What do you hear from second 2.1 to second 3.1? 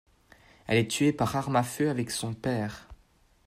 père.